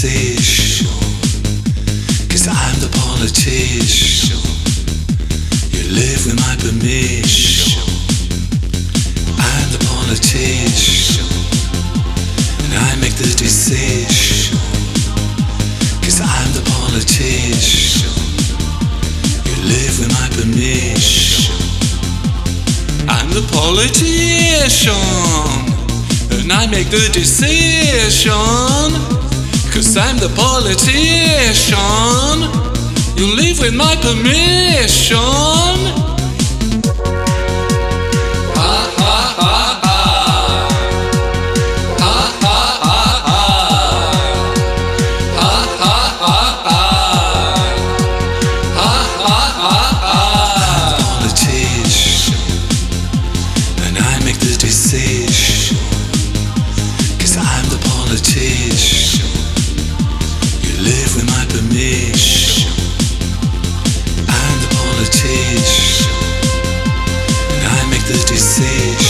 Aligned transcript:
conversation. 0.00 0.88
Cause 2.30 2.48
I'm 2.48 2.80
the 2.80 2.88
politician. 3.04 4.40
You 5.72 5.92
live 5.92 6.24
with 6.24 6.40
my 6.40 6.56
permission. 6.56 7.84
I'm 9.36 9.68
the 9.72 9.84
politician. 9.84 11.28
And 12.64 12.72
I 12.80 12.96
make 13.02 13.14
the 13.14 13.28
decision. 13.36 14.56
Cause 16.00 16.20
I'm 16.24 16.50
the 16.56 16.64
politician. 16.80 18.08
You 19.44 19.56
live 19.68 19.98
with 20.00 20.12
my 20.16 20.28
permission. 20.32 21.60
I'm 23.06 23.28
the 23.36 23.44
politician. 23.52 24.96
And 26.40 26.50
I 26.50 26.66
make 26.70 26.88
the 26.88 27.10
decision. 27.12 29.09
Cause 29.72 29.96
I'm 29.96 30.16
the 30.18 30.28
politician. 30.36 31.76
You 33.16 33.26
live 33.36 33.58
with 33.60 33.74
my 33.74 33.96
permission. 33.96 35.16
Ha 38.56 38.72
ha 38.98 39.16
ha 39.40 39.56
ha. 39.82 39.96
Ha 41.98 42.14
ha 42.42 42.58
ha 42.84 42.98
ha. 43.26 43.40
Ha 45.38 45.52
ha 45.80 45.96
ha 46.20 46.36
ha. 46.66 46.80
Ha 48.76 48.92
ha 49.24 49.38
ha 49.60 49.74
ha. 50.04 50.20
Politician. 51.00 52.40
And 53.86 53.94
I 53.96 54.00
make 54.24 54.38
the 54.40 54.54
decision. 54.58 55.78
Cause 57.18 57.34
I'm 57.36 57.66
the 57.70 57.78
politician. 57.88 59.29
Live 60.90 61.14
with 61.14 61.26
my 61.26 61.44
permission. 61.46 62.68
I'm 64.26 64.56
the 64.60 64.68
politician. 64.74 66.10
And 67.54 67.62
I 67.64 67.90
make 67.92 68.04
the 68.08 68.18
decision. 68.26 69.09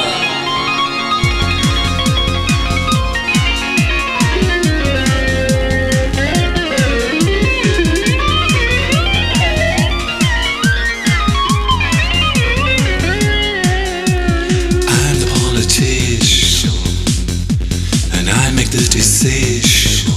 the 18.71 18.87
decision. 18.87 20.07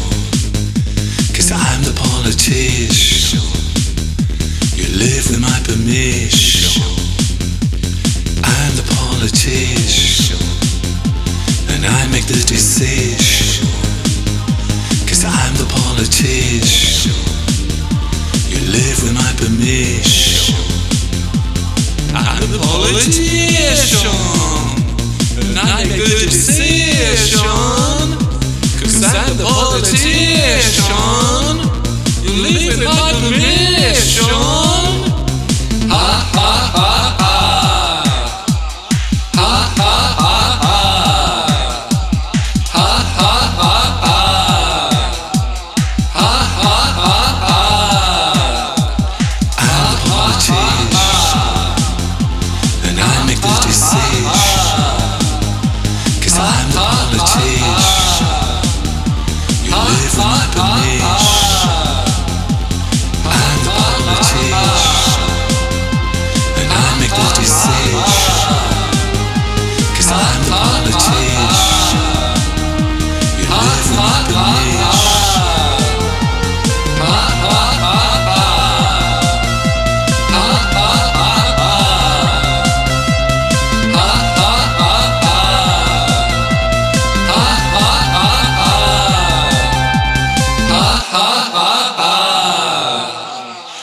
Cause 1.35 1.51
I'm 1.51 1.83
the 1.83 1.93
politician. 1.99 3.43
You 4.79 4.87
live 4.95 5.27
with 5.29 5.41
my 5.43 5.59
permission. 5.67 6.87
I'm 8.47 8.73
the 8.79 8.87
politician, 8.95 10.39
and 11.75 11.85
I 11.85 12.07
make 12.13 12.27
the 12.27 12.39
decision. 12.47 13.67
Cause 15.03 15.25
I'm 15.27 15.55
the 15.59 15.67
politician. 15.75 17.19
You 18.47 18.61
live 18.71 19.03
with 19.03 19.15
my 19.19 19.33
permission. 19.35 20.55
I'm 22.15 22.47
the 22.55 22.63
politician. 22.63 24.15
And 25.43 25.59
I 25.59 25.83
make 25.89 25.99
the 25.99 26.27
decision. 26.31 26.74
You 32.55 32.71
live 32.71 32.85
my 32.85 33.13
permission. 33.21 34.44